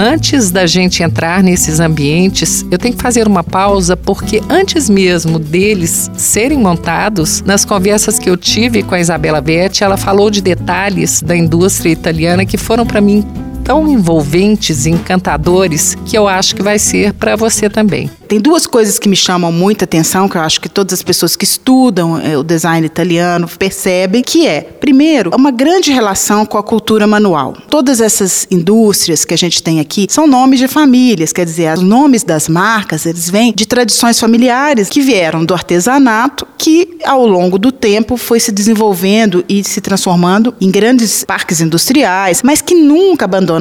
Antes 0.00 0.52
da 0.52 0.64
gente 0.64 1.02
entrar 1.02 1.42
nesses 1.42 1.80
ambientes, 1.80 2.64
eu 2.70 2.78
tenho 2.78 2.94
que 2.94 3.02
fazer 3.02 3.26
uma 3.26 3.42
pausa 3.42 3.96
porque 3.96 4.40
antes 4.48 4.88
mesmo 4.88 5.40
deles 5.40 6.08
serem 6.16 6.56
montados, 6.56 7.42
nas 7.42 7.64
conversas 7.64 8.16
que 8.16 8.30
eu 8.30 8.36
tive 8.36 8.84
com 8.84 8.94
a 8.94 9.00
Isabela 9.00 9.40
Vetti, 9.40 9.82
ela 9.82 9.96
falou 9.96 10.30
de 10.30 10.40
detalhes 10.40 11.20
da 11.20 11.36
indústria 11.36 11.90
italiana 11.90 12.46
que 12.46 12.56
foram 12.56 12.86
para 12.86 13.00
mim 13.00 13.26
tão 13.68 13.86
envolventes 13.86 14.86
e 14.86 14.90
encantadores 14.90 15.94
que 16.06 16.16
eu 16.16 16.26
acho 16.26 16.56
que 16.56 16.62
vai 16.62 16.78
ser 16.78 17.12
para 17.12 17.36
você 17.36 17.68
também. 17.68 18.10
Tem 18.26 18.40
duas 18.40 18.66
coisas 18.66 18.98
que 18.98 19.08
me 19.08 19.16
chamam 19.16 19.52
muita 19.52 19.84
atenção, 19.84 20.28
que 20.28 20.36
eu 20.36 20.40
acho 20.42 20.60
que 20.60 20.68
todas 20.70 20.94
as 20.94 21.02
pessoas 21.02 21.36
que 21.36 21.44
estudam 21.44 22.18
é, 22.18 22.36
o 22.36 22.42
design 22.42 22.86
italiano 22.86 23.48
percebem, 23.58 24.22
que 24.22 24.46
é, 24.46 24.62
primeiro, 24.62 25.30
uma 25.34 25.50
grande 25.50 25.92
relação 25.92 26.46
com 26.46 26.56
a 26.56 26.62
cultura 26.62 27.06
manual. 27.06 27.54
Todas 27.68 28.00
essas 28.00 28.46
indústrias 28.50 29.24
que 29.24 29.34
a 29.34 29.36
gente 29.38 29.62
tem 29.62 29.80
aqui 29.80 30.06
são 30.10 30.26
nomes 30.26 30.58
de 30.58 30.68
famílias, 30.68 31.32
quer 31.32 31.44
dizer, 31.44 31.72
os 31.74 31.82
nomes 31.82 32.22
das 32.22 32.48
marcas, 32.48 33.04
eles 33.04 33.28
vêm 33.28 33.52
de 33.54 33.66
tradições 33.66 34.18
familiares 34.18 34.88
que 34.88 35.00
vieram 35.00 35.44
do 35.44 35.52
artesanato, 35.52 36.46
que 36.56 36.98
ao 37.04 37.26
longo 37.26 37.58
do 37.58 37.72
tempo 37.72 38.16
foi 38.16 38.40
se 38.40 38.52
desenvolvendo 38.52 39.44
e 39.48 39.62
se 39.64 39.80
transformando 39.80 40.54
em 40.58 40.70
grandes 40.70 41.24
parques 41.24 41.60
industriais, 41.60 42.42
mas 42.42 42.60
que 42.60 42.74
nunca 42.74 43.24
abandonaram 43.24 43.57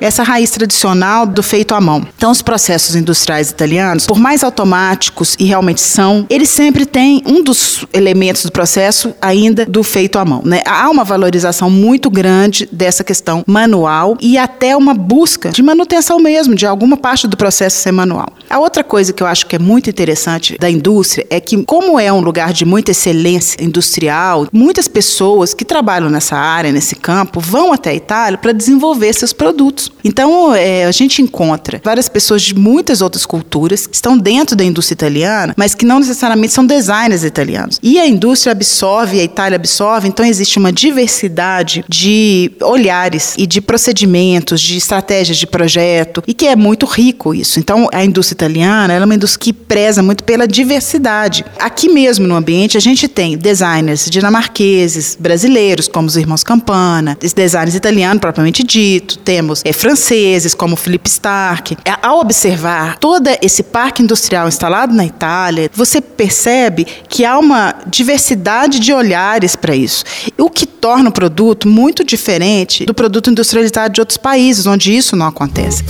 essa 0.00 0.22
raiz 0.22 0.50
tradicional 0.50 1.26
do 1.26 1.42
feito 1.42 1.74
à 1.74 1.80
mão. 1.80 2.06
Então, 2.16 2.30
os 2.30 2.42
processos 2.42 2.96
industriais 2.96 3.50
italianos 3.50 4.06
por 4.06 4.18
mais 4.18 4.42
automáticos 4.42 5.36
e 5.38 5.44
realmente 5.44 5.80
são, 5.80 6.26
eles 6.28 6.48
sempre 6.48 6.84
têm 6.86 7.22
um 7.26 7.42
dos 7.42 7.86
elementos 7.92 8.44
do 8.44 8.52
processo 8.52 9.14
ainda 9.20 9.64
do 9.66 9.82
feito 9.82 10.18
à 10.18 10.24
mão. 10.24 10.42
Né? 10.44 10.62
Há 10.66 10.88
uma 10.90 11.04
valorização 11.04 11.70
muito 11.70 12.10
grande 12.10 12.68
dessa 12.72 13.04
questão 13.04 13.44
manual 13.46 14.16
e 14.20 14.38
até 14.38 14.76
uma 14.76 14.94
busca 14.94 15.50
de 15.50 15.62
manutenção 15.62 16.18
mesmo, 16.18 16.54
de 16.54 16.66
alguma 16.66 16.96
parte 16.96 17.26
do 17.26 17.36
processo 17.36 17.78
ser 17.78 17.92
manual. 17.92 18.28
A 18.48 18.58
outra 18.58 18.84
coisa 18.84 19.12
que 19.12 19.22
eu 19.22 19.26
acho 19.26 19.46
que 19.46 19.56
é 19.56 19.58
muito 19.58 19.90
interessante 19.90 20.56
da 20.58 20.70
indústria 20.70 21.26
é 21.30 21.40
que, 21.40 21.62
como 21.64 21.98
é 21.98 22.12
um 22.12 22.20
lugar 22.20 22.52
de 22.52 22.64
muita 22.64 22.92
excelência 22.92 23.62
industrial, 23.62 24.46
muitas 24.52 24.88
pessoas 24.88 25.52
que 25.52 25.64
trabalham 25.64 26.08
nessa 26.08 26.36
área, 26.36 26.72
nesse 26.72 26.94
campo, 26.94 27.40
vão 27.40 27.72
até 27.72 27.90
a 27.90 27.94
Itália 27.94 28.38
para 28.38 28.52
desenvolver 28.52 29.12
seus 29.12 29.32
produtos. 29.36 29.92
Então, 30.02 30.54
é, 30.54 30.84
a 30.84 30.92
gente 30.92 31.22
encontra 31.22 31.80
várias 31.84 32.08
pessoas 32.08 32.42
de 32.42 32.54
muitas 32.54 33.00
outras 33.00 33.24
culturas 33.24 33.88
estão 33.92 34.16
dentro 34.16 34.56
da 34.56 34.64
indústria 34.64 34.94
italiana, 34.94 35.54
mas 35.56 35.74
que 35.74 35.84
não 35.84 36.00
necessariamente 36.00 36.52
são 36.52 36.66
designers 36.66 37.22
italianos. 37.22 37.78
E 37.82 37.98
a 37.98 38.06
indústria 38.06 38.52
absorve, 38.52 39.20
a 39.20 39.24
Itália 39.24 39.56
absorve, 39.56 40.08
então 40.08 40.24
existe 40.24 40.58
uma 40.58 40.72
diversidade 40.72 41.84
de 41.88 42.50
olhares 42.60 43.34
e 43.38 43.46
de 43.46 43.60
procedimentos, 43.60 44.60
de 44.60 44.76
estratégias 44.76 45.36
de 45.38 45.46
projeto, 45.46 46.22
e 46.26 46.34
que 46.34 46.46
é 46.46 46.56
muito 46.56 46.86
rico 46.86 47.34
isso. 47.34 47.58
Então, 47.58 47.88
a 47.92 48.04
indústria 48.04 48.36
italiana 48.36 48.94
é 48.94 49.04
uma 49.04 49.14
indústria 49.14 49.40
que 49.40 49.52
preza 49.52 50.02
muito 50.02 50.24
pela 50.24 50.46
diversidade. 50.46 51.44
Aqui 51.58 51.88
mesmo 51.88 52.26
no 52.26 52.34
ambiente, 52.34 52.76
a 52.76 52.80
gente 52.80 53.08
tem 53.08 53.36
designers 53.36 54.08
dinamarqueses, 54.10 55.16
brasileiros, 55.18 55.88
como 55.88 56.08
os 56.08 56.16
irmãos 56.16 56.42
Campana, 56.42 57.16
designers 57.34 57.74
italianos 57.74 58.20
propriamente 58.20 58.62
dito, 58.62 59.18
temos 59.26 59.62
é, 59.64 59.72
franceses, 59.72 60.54
como 60.54 60.76
Philippe 60.76 61.08
Stark. 61.08 61.76
Ao 62.00 62.20
observar 62.20 62.98
todo 62.98 63.28
esse 63.42 63.62
par 63.62 63.86
parque 63.86 64.02
industrial 64.02 64.48
instalado 64.48 64.92
na 64.92 65.06
Itália, 65.06 65.70
você 65.72 66.00
percebe 66.00 66.84
que 67.08 67.24
há 67.24 67.38
uma 67.38 67.72
diversidade 67.86 68.80
de 68.80 68.92
olhares 68.92 69.54
para 69.54 69.76
isso, 69.76 70.04
o 70.36 70.50
que 70.50 70.66
torna 70.66 71.08
o 71.08 71.12
produto 71.12 71.68
muito 71.68 72.02
diferente 72.02 72.84
do 72.84 72.92
produto 72.92 73.30
industrializado 73.30 73.94
de 73.94 74.00
outros 74.00 74.16
países, 74.16 74.66
onde 74.66 74.96
isso 74.96 75.14
não 75.14 75.26
acontece. 75.26 75.84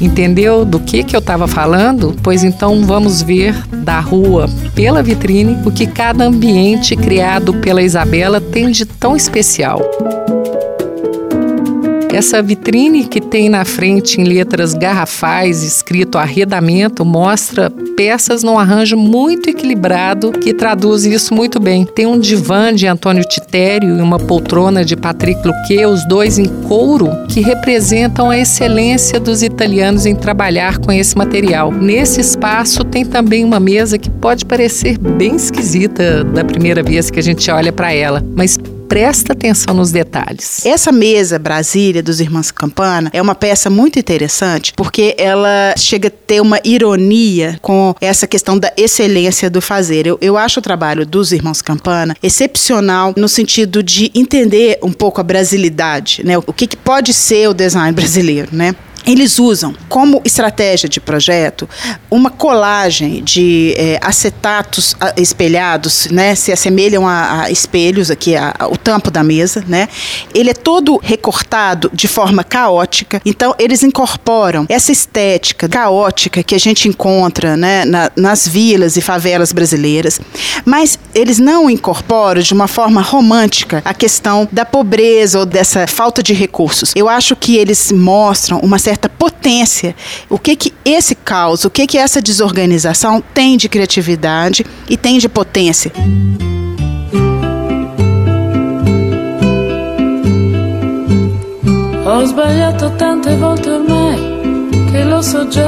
Entendeu 0.00 0.64
do 0.64 0.80
que, 0.80 1.04
que 1.04 1.14
eu 1.14 1.20
estava 1.20 1.46
falando? 1.46 2.16
Pois 2.22 2.42
então 2.42 2.82
vamos 2.86 3.20
ver 3.20 3.54
da 3.84 4.00
rua 4.00 4.48
pela 4.74 5.02
vitrine 5.02 5.58
o 5.66 5.70
que 5.70 5.86
cada 5.86 6.24
ambiente 6.24 6.96
criado 6.96 7.52
pela 7.54 7.82
Isabela 7.82 8.40
tem 8.40 8.70
de 8.70 8.86
tão 8.86 9.14
especial. 9.14 9.82
Essa 12.16 12.40
vitrine 12.40 13.04
que 13.04 13.20
tem 13.20 13.50
na 13.50 13.62
frente 13.62 14.18
em 14.18 14.24
letras 14.24 14.72
garrafais 14.72 15.62
escrito 15.62 16.16
arredamento 16.16 17.04
mostra 17.04 17.68
peças 17.94 18.42
num 18.42 18.58
arranjo 18.58 18.96
muito 18.96 19.50
equilibrado 19.50 20.32
que 20.32 20.54
traduz 20.54 21.04
isso 21.04 21.34
muito 21.34 21.60
bem. 21.60 21.84
Tem 21.84 22.06
um 22.06 22.18
divã 22.18 22.74
de 22.74 22.86
Antônio 22.86 23.22
Titério 23.22 23.98
e 23.98 24.00
uma 24.00 24.18
poltrona 24.18 24.82
de 24.82 24.96
Patrick 24.96 25.46
Luque, 25.46 25.84
os 25.84 26.08
dois 26.08 26.38
em 26.38 26.46
couro, 26.66 27.10
que 27.28 27.42
representam 27.42 28.30
a 28.30 28.38
excelência 28.38 29.20
dos 29.20 29.42
italianos 29.42 30.06
em 30.06 30.14
trabalhar 30.14 30.78
com 30.78 30.90
esse 30.90 31.14
material. 31.18 31.70
Nesse 31.70 32.22
espaço 32.22 32.82
tem 32.82 33.04
também 33.04 33.44
uma 33.44 33.60
mesa 33.60 33.98
que 33.98 34.08
pode 34.08 34.46
parecer 34.46 34.96
bem 34.96 35.36
esquisita 35.36 36.24
da 36.24 36.42
primeira 36.42 36.82
vez 36.82 37.10
que 37.10 37.20
a 37.20 37.22
gente 37.22 37.50
olha 37.50 37.74
para 37.74 37.92
ela, 37.92 38.24
mas 38.34 38.58
presta 38.88 39.32
atenção 39.32 39.74
nos 39.74 39.90
detalhes. 39.90 40.64
Essa 40.64 40.92
mesa 40.92 41.38
Brasília 41.38 42.02
dos 42.02 42.20
Irmãos 42.20 42.50
Campana 42.50 43.10
é 43.12 43.20
uma 43.20 43.34
peça 43.34 43.68
muito 43.68 43.98
interessante 43.98 44.72
porque 44.74 45.14
ela 45.18 45.74
chega 45.76 46.08
a 46.08 46.10
ter 46.10 46.40
uma 46.40 46.60
ironia 46.64 47.58
com 47.60 47.94
essa 48.00 48.26
questão 48.26 48.58
da 48.58 48.72
excelência 48.76 49.50
do 49.50 49.60
fazer. 49.60 50.06
Eu, 50.06 50.18
eu 50.20 50.36
acho 50.36 50.60
o 50.60 50.62
trabalho 50.62 51.04
dos 51.04 51.32
Irmãos 51.32 51.60
Campana 51.60 52.16
excepcional 52.22 53.12
no 53.16 53.28
sentido 53.28 53.82
de 53.82 54.10
entender 54.14 54.78
um 54.82 54.92
pouco 54.92 55.20
a 55.20 55.24
brasilidade, 55.24 56.22
né? 56.24 56.38
O 56.38 56.52
que, 56.52 56.66
que 56.66 56.76
pode 56.76 57.12
ser 57.12 57.48
o 57.48 57.54
design 57.54 57.92
brasileiro, 57.92 58.48
né? 58.52 58.74
Eles 59.06 59.38
usam 59.38 59.72
como 59.88 60.20
estratégia 60.24 60.88
de 60.88 61.00
projeto 61.00 61.68
uma 62.10 62.28
colagem 62.28 63.22
de 63.22 63.72
é, 63.76 64.00
acetatos 64.02 64.96
espelhados, 65.16 66.08
né? 66.10 66.34
Se 66.34 66.50
assemelham 66.50 67.06
a, 67.06 67.42
a 67.42 67.50
espelhos 67.50 68.10
aqui, 68.10 68.34
a, 68.34 68.52
a, 68.58 68.66
o 68.66 68.76
tampo 68.76 69.08
da 69.10 69.22
mesa, 69.22 69.64
né? 69.68 69.88
Ele 70.34 70.50
é 70.50 70.54
todo 70.54 70.98
recortado 71.00 71.88
de 71.94 72.08
forma 72.08 72.42
caótica. 72.42 73.22
Então 73.24 73.54
eles 73.60 73.84
incorporam 73.84 74.66
essa 74.68 74.90
estética 74.90 75.68
caótica 75.68 76.42
que 76.42 76.56
a 76.56 76.58
gente 76.58 76.88
encontra, 76.88 77.56
né? 77.56 77.84
Na, 77.84 78.10
nas 78.16 78.48
vilas 78.48 78.96
e 78.96 79.00
favelas 79.00 79.52
brasileiras, 79.52 80.20
mas 80.64 80.98
eles 81.14 81.38
não 81.38 81.70
incorporam 81.70 82.42
de 82.42 82.52
uma 82.52 82.66
forma 82.66 83.00
romântica 83.00 83.82
a 83.84 83.94
questão 83.94 84.48
da 84.50 84.64
pobreza 84.64 85.38
ou 85.38 85.46
dessa 85.46 85.86
falta 85.86 86.22
de 86.24 86.34
recursos. 86.34 86.92
Eu 86.96 87.08
acho 87.08 87.36
que 87.36 87.56
eles 87.56 87.92
mostram 87.92 88.58
uma 88.58 88.78
certa 88.78 88.95
certa 88.96 89.08
potência. 89.08 89.94
O 90.28 90.38
que 90.38 90.56
que 90.56 90.72
esse 90.84 91.14
caos, 91.14 91.64
o 91.64 91.70
que 91.70 91.86
que 91.86 91.98
essa 91.98 92.20
desorganização 92.20 93.22
tem 93.34 93.56
de 93.56 93.68
criatividade 93.68 94.64
e 94.88 94.96
tem 94.96 95.18
de 95.18 95.28
potência? 95.28 95.92
Ho 102.06 102.24
sbagliato 102.24 102.90
tante 102.96 103.34
volte 103.36 103.68
ormai 103.68 104.16
che 104.90 105.04
lo 105.04 105.22
so 105.22 105.44
già. 105.50 105.66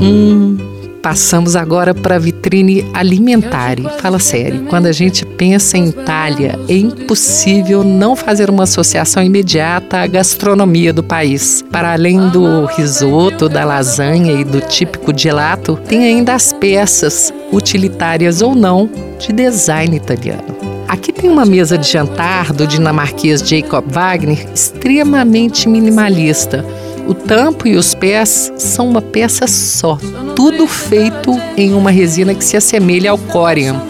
Hum 0.00 0.66
passamos 1.06 1.54
agora 1.54 1.94
para 1.94 2.16
a 2.16 2.18
vitrine 2.46 2.86
alimentar. 2.94 3.76
Fala 4.00 4.20
sério, 4.20 4.66
quando 4.68 4.86
a 4.86 4.92
gente 4.92 5.26
pensa 5.26 5.76
em 5.76 5.88
Itália, 5.88 6.58
é 6.68 6.74
impossível 6.74 7.82
não 7.82 8.14
fazer 8.14 8.48
uma 8.48 8.62
associação 8.62 9.22
imediata 9.22 9.98
à 9.98 10.06
gastronomia 10.06 10.92
do 10.92 11.02
país. 11.02 11.64
Para 11.72 11.92
além 11.92 12.28
do 12.28 12.66
risoto, 12.66 13.48
da 13.48 13.64
lasanha 13.64 14.32
e 14.32 14.44
do 14.44 14.60
típico 14.60 15.16
gelato, 15.16 15.76
tem 15.88 16.04
ainda 16.04 16.34
as 16.34 16.52
peças, 16.52 17.34
utilitárias 17.52 18.40
ou 18.40 18.54
não, 18.54 18.88
de 19.18 19.32
design 19.32 19.96
italiano. 19.96 20.56
Aqui 20.86 21.12
tem 21.12 21.28
uma 21.28 21.44
mesa 21.44 21.76
de 21.76 21.90
jantar 21.90 22.52
do 22.52 22.64
dinamarquês 22.64 23.40
Jacob 23.40 23.84
Wagner 23.90 24.46
extremamente 24.54 25.68
minimalista 25.68 26.64
o 27.06 27.14
tampo 27.14 27.66
e 27.66 27.76
os 27.76 27.94
pés 27.94 28.52
são 28.56 28.88
uma 28.88 29.02
peça 29.02 29.46
só, 29.46 29.98
tudo 30.34 30.66
feito 30.66 31.32
em 31.56 31.72
uma 31.74 31.90
resina 31.90 32.34
que 32.34 32.44
se 32.44 32.56
assemelha 32.56 33.10
ao 33.10 33.18
corian. 33.18 33.80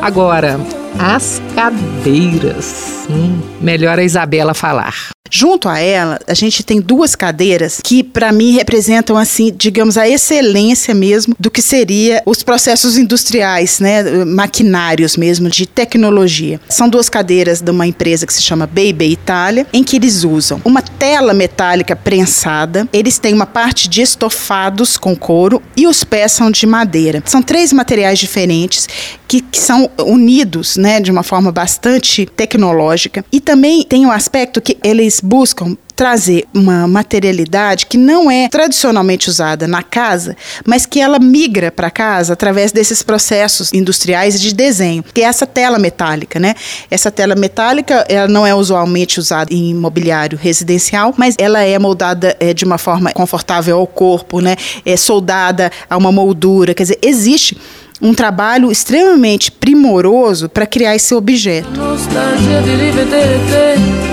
Agora, 0.00 0.58
as 0.98 1.40
cadeiras 1.54 1.92
cadeiras. 2.02 3.06
Hum, 3.08 3.40
melhor 3.60 3.98
a 3.98 4.02
Isabela 4.02 4.54
falar. 4.54 5.10
Junto 5.34 5.66
a 5.66 5.78
ela, 5.78 6.18
a 6.28 6.34
gente 6.34 6.62
tem 6.62 6.78
duas 6.78 7.16
cadeiras 7.16 7.80
que, 7.82 8.02
para 8.02 8.30
mim, 8.30 8.52
representam, 8.52 9.16
assim, 9.16 9.50
digamos, 9.56 9.96
a 9.96 10.06
excelência 10.06 10.94
mesmo 10.94 11.34
do 11.40 11.50
que 11.50 11.62
seria 11.62 12.22
os 12.26 12.42
processos 12.42 12.98
industriais, 12.98 13.80
né, 13.80 14.26
maquinários 14.26 15.16
mesmo, 15.16 15.48
de 15.48 15.64
tecnologia. 15.64 16.60
São 16.68 16.86
duas 16.86 17.08
cadeiras 17.08 17.62
de 17.62 17.70
uma 17.70 17.86
empresa 17.86 18.26
que 18.26 18.34
se 18.34 18.42
chama 18.42 18.66
Baby 18.66 19.10
Itália, 19.10 19.66
em 19.72 19.82
que 19.82 19.96
eles 19.96 20.22
usam 20.22 20.60
uma 20.66 20.82
tela 20.82 21.32
metálica 21.32 21.96
prensada, 21.96 22.86
eles 22.92 23.18
têm 23.18 23.32
uma 23.32 23.46
parte 23.46 23.88
de 23.88 24.02
estofados 24.02 24.98
com 24.98 25.16
couro 25.16 25.62
e 25.74 25.86
os 25.86 26.04
pés 26.04 26.32
são 26.32 26.50
de 26.50 26.66
madeira. 26.66 27.22
São 27.24 27.40
três 27.40 27.72
materiais 27.72 28.18
diferentes 28.18 28.86
que, 29.26 29.40
que 29.40 29.58
são 29.58 29.90
unidos, 29.98 30.76
né, 30.76 31.00
de 31.00 31.10
uma 31.10 31.22
forma 31.22 31.50
bastante 31.50 32.26
tecnológica. 32.26 33.24
E 33.32 33.40
também 33.40 33.82
tem 33.82 34.04
um 34.04 34.10
aspecto 34.10 34.60
que 34.60 34.76
eles 34.84 35.21
buscam 35.22 35.76
trazer 35.94 36.46
uma 36.52 36.88
materialidade 36.88 37.86
que 37.86 37.96
não 37.96 38.30
é 38.30 38.48
tradicionalmente 38.48 39.28
usada 39.30 39.68
na 39.68 39.82
casa, 39.82 40.36
mas 40.66 40.84
que 40.84 41.00
ela 41.00 41.18
migra 41.18 41.70
para 41.70 41.90
casa 41.90 42.32
através 42.32 42.72
desses 42.72 43.02
processos 43.02 43.72
industriais 43.72 44.40
de 44.40 44.52
desenho, 44.52 45.04
que 45.14 45.20
é 45.20 45.24
essa 45.24 45.46
tela 45.46 45.78
metálica, 45.78 46.40
né? 46.40 46.54
Essa 46.90 47.10
tela 47.10 47.34
metálica, 47.34 48.04
ela 48.08 48.26
não 48.26 48.46
é 48.46 48.54
usualmente 48.54 49.20
usada 49.20 49.54
em 49.54 49.74
mobiliário 49.74 50.38
residencial, 50.40 51.14
mas 51.16 51.36
ela 51.38 51.60
é 51.60 51.78
moldada 51.78 52.36
é, 52.40 52.52
de 52.52 52.64
uma 52.64 52.78
forma 52.78 53.12
confortável 53.12 53.78
ao 53.78 53.86
corpo, 53.86 54.40
né? 54.40 54.56
É 54.84 54.96
soldada 54.96 55.70
a 55.88 55.96
uma 55.96 56.10
moldura, 56.10 56.74
quer 56.74 56.82
dizer, 56.82 56.98
existe 57.00 57.56
um 58.00 58.12
trabalho 58.12 58.72
extremamente 58.72 59.52
primoroso 59.52 60.48
para 60.48 60.66
criar 60.66 60.96
esse 60.96 61.14
objeto. 61.14 61.70
Nostalgia 61.70 62.60
di 62.62 64.11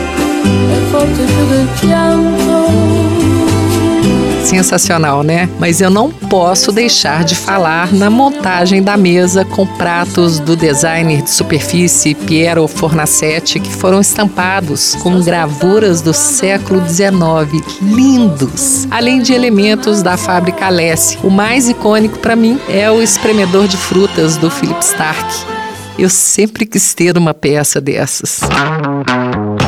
Sensacional, 4.43 5.21
né? 5.21 5.47
Mas 5.59 5.79
eu 5.79 5.91
não 5.91 6.09
posso 6.09 6.71
deixar 6.71 7.23
de 7.23 7.35
falar 7.35 7.93
na 7.93 8.09
montagem 8.09 8.81
da 8.81 8.97
mesa 8.97 9.45
com 9.45 9.65
pratos 9.65 10.39
do 10.39 10.55
designer 10.55 11.21
de 11.21 11.29
superfície 11.29 12.15
Piero 12.15 12.67
Fornacetti 12.67 13.59
que 13.59 13.71
foram 13.71 14.01
estampados 14.01 14.95
com 14.95 15.21
gravuras 15.21 16.01
do 16.01 16.13
século 16.15 16.81
XIX, 16.87 17.63
lindos, 17.79 18.87
além 18.89 19.21
de 19.21 19.33
elementos 19.33 20.01
da 20.01 20.17
fábrica 20.17 20.65
Alessi. 20.65 21.19
O 21.23 21.29
mais 21.29 21.69
icônico 21.69 22.17
para 22.17 22.35
mim 22.35 22.59
é 22.67 22.89
o 22.89 23.03
espremedor 23.03 23.67
de 23.67 23.77
frutas 23.77 24.35
do 24.35 24.49
Philip 24.49 24.83
Stark. 24.83 25.59
Eu 25.97 26.09
sempre 26.09 26.65
quis 26.65 26.95
ter 26.95 27.17
uma 27.17 27.35
peça 27.35 27.79
dessas. 27.79 28.39
E 28.41 29.58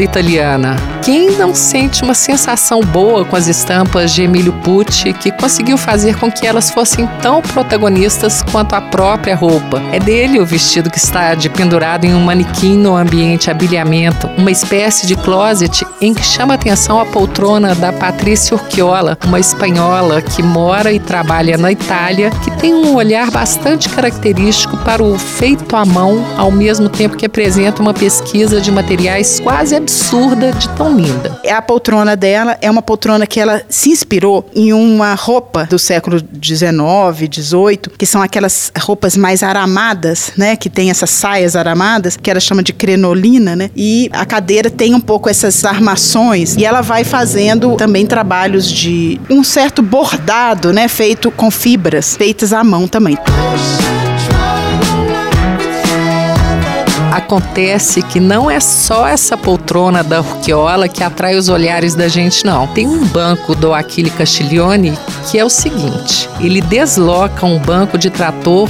italiana? 0.00 0.93
Quem 1.04 1.32
não 1.32 1.54
sente 1.54 2.02
uma 2.02 2.14
sensação 2.14 2.80
boa 2.80 3.26
com 3.26 3.36
as 3.36 3.46
estampas 3.46 4.14
de 4.14 4.22
Emílio 4.22 4.54
Pucci, 4.64 5.12
que 5.12 5.30
conseguiu 5.32 5.76
fazer 5.76 6.18
com 6.18 6.32
que 6.32 6.46
elas 6.46 6.70
fossem 6.70 7.06
tão 7.20 7.42
protagonistas 7.42 8.42
quanto 8.50 8.74
a 8.74 8.80
própria 8.80 9.36
roupa? 9.36 9.82
É 9.92 10.00
dele 10.00 10.40
o 10.40 10.46
vestido 10.46 10.90
que 10.90 10.96
está 10.96 11.34
de 11.34 11.50
pendurado 11.50 12.06
em 12.06 12.14
um 12.14 12.24
manequim 12.24 12.78
no 12.78 12.96
ambiente 12.96 13.50
habilhamento, 13.50 14.30
uma 14.38 14.50
espécie 14.50 15.06
de 15.06 15.14
closet 15.14 15.86
em 16.00 16.14
que 16.14 16.24
chama 16.24 16.54
atenção 16.54 16.98
a 16.98 17.04
poltrona 17.04 17.74
da 17.74 17.92
Patrícia 17.92 18.54
Urquiola, 18.56 19.18
uma 19.26 19.38
espanhola 19.38 20.22
que 20.22 20.42
mora 20.42 20.90
e 20.90 20.98
trabalha 20.98 21.58
na 21.58 21.70
Itália, 21.70 22.30
que 22.42 22.50
tem 22.52 22.72
um 22.72 22.94
olhar 22.94 23.30
bastante 23.30 23.90
característico 23.90 24.78
para 24.78 25.04
o 25.04 25.18
feito 25.18 25.76
à 25.76 25.84
mão, 25.84 26.24
ao 26.38 26.50
mesmo 26.50 26.88
tempo 26.88 27.14
que 27.14 27.26
apresenta 27.26 27.82
uma 27.82 27.92
pesquisa 27.92 28.58
de 28.58 28.72
materiais 28.72 29.38
quase 29.38 29.76
absurda 29.76 30.50
de 30.52 30.66
tão 30.70 30.93
linda. 30.94 31.40
A 31.48 31.62
poltrona 31.62 32.16
dela 32.16 32.56
é 32.60 32.70
uma 32.70 32.82
poltrona 32.82 33.26
que 33.26 33.38
ela 33.38 33.62
se 33.68 33.90
inspirou 33.90 34.48
em 34.54 34.72
uma 34.72 35.14
roupa 35.14 35.66
do 35.66 35.78
século 35.78 36.18
XIX, 36.18 37.30
XVIII, 37.32 37.78
que 37.96 38.06
são 38.06 38.22
aquelas 38.22 38.72
roupas 38.78 39.16
mais 39.16 39.42
aramadas, 39.42 40.32
né? 40.36 40.56
Que 40.56 40.70
tem 40.70 40.90
essas 40.90 41.10
saias 41.10 41.56
aramadas, 41.56 42.16
que 42.16 42.30
ela 42.30 42.40
chama 42.40 42.62
de 42.62 42.72
crenolina, 42.72 43.54
né? 43.54 43.70
E 43.76 44.08
a 44.12 44.24
cadeira 44.24 44.70
tem 44.70 44.94
um 44.94 45.00
pouco 45.00 45.28
essas 45.28 45.64
armações 45.64 46.56
e 46.56 46.64
ela 46.64 46.80
vai 46.80 47.04
fazendo 47.04 47.76
também 47.76 48.06
trabalhos 48.06 48.70
de 48.70 49.20
um 49.30 49.42
certo 49.42 49.82
bordado, 49.82 50.72
né? 50.72 50.88
Feito 50.88 51.30
com 51.30 51.50
fibras, 51.50 52.16
feitas 52.16 52.52
à 52.52 52.62
mão 52.62 52.86
também. 52.86 53.18
Acontece 57.14 58.02
que 58.02 58.18
não 58.18 58.50
é 58.50 58.58
só 58.58 59.06
essa 59.06 59.36
poltrona 59.36 60.02
da 60.02 60.20
Urquiola 60.20 60.88
que 60.88 61.02
atrai 61.02 61.36
os 61.36 61.48
olhares 61.48 61.94
da 61.94 62.08
gente, 62.08 62.44
não. 62.44 62.66
Tem 62.66 62.88
um 62.88 63.04
banco 63.06 63.54
do 63.54 63.72
Aquile 63.72 64.10
Castiglione 64.10 64.98
que 65.30 65.38
é 65.38 65.44
o 65.44 65.48
seguinte: 65.48 66.28
ele 66.40 66.60
desloca 66.60 67.46
um 67.46 67.58
banco 67.58 67.96
de 67.96 68.10
trator 68.10 68.68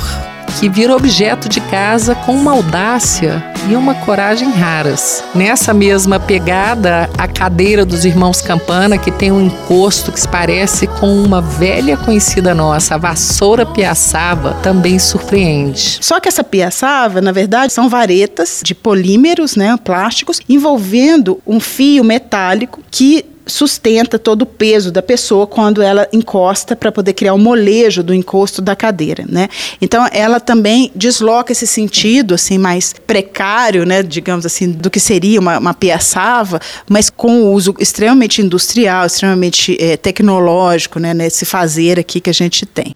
que 0.59 0.69
vira 0.69 0.95
objeto 0.95 1.49
de 1.49 1.61
casa 1.61 2.15
com 2.15 2.35
uma 2.35 2.53
audácia 2.53 3.43
e 3.69 3.75
uma 3.75 3.95
coragem 3.95 4.51
raras. 4.51 5.25
Nessa 5.35 5.73
mesma 5.73 6.21
pegada, 6.21 7.09
a 7.17 7.27
cadeira 7.27 7.85
dos 7.85 8.05
irmãos 8.05 8.41
Campana, 8.41 8.99
que 8.99 9.11
tem 9.11 9.33
um 9.33 9.41
encosto 9.41 10.13
que 10.13 10.21
se 10.21 10.29
parece 10.29 10.87
com 10.87 11.23
uma 11.23 11.41
velha 11.41 11.97
conhecida 11.97 12.55
nossa, 12.55 12.95
a 12.95 12.99
vassoura 12.99 13.65
piaçava, 13.65 14.55
também 14.63 14.99
surpreende. 14.99 15.99
Só 16.01 16.21
que 16.21 16.29
essa 16.29 16.45
piaçava, 16.45 17.21
na 17.21 17.33
verdade, 17.33 17.73
são 17.73 17.89
varetas 17.89 18.61
de 18.63 18.75
polímeros, 18.75 19.57
né, 19.57 19.77
plásticos, 19.83 20.41
envolvendo 20.49 21.41
um 21.47 21.59
fio 21.59 22.05
metálico 22.05 22.81
que 22.91 23.25
sustenta 23.47 24.19
todo 24.19 24.43
o 24.43 24.47
peso 24.47 24.91
da 24.91 25.03
pessoa 25.03 25.47
quando 25.47 25.83
ela 25.83 26.09
encosta 26.13 26.75
para 26.75 26.91
poder 26.91 27.13
criar 27.13 27.35
o 27.35 27.37
um 27.37 27.41
molejo 27.41 28.03
do 28.03 28.15
encosto 28.15 28.63
da 28.63 28.75
cadeira, 28.75 29.25
né? 29.29 29.49
Então 29.81 30.07
ela 30.13 30.41
também 30.41 30.91
desloca 30.95 31.53
esse 31.53 31.67
sentido 31.67 32.35
assim 32.35 32.59
mais 32.59 32.95
precário, 33.07 33.85
né, 33.85 34.03
digamos 34.03 34.47
assim, 34.47 34.71
do 34.71 34.91
que 34.91 35.01
seria 35.01 35.41
uma, 35.41 35.59
uma 35.59 35.75
piaçava, 35.75 36.61
mas 36.89 37.11
com 37.11 37.43
o 37.43 37.53
uso 37.53 37.75
extremamente 37.79 38.41
industrial, 38.41 39.07
extremamente 39.07 39.77
é, 39.81 39.97
tecnológico, 39.97 40.99
né, 40.99 41.13
nesse 41.13 41.45
fazer 41.45 41.99
aqui 41.99 42.21
que 42.21 42.31
a 42.31 42.35
gente 42.35 42.65
tem. 42.65 42.93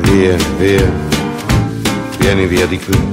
Ver, 0.00 0.38
ver 0.58 1.03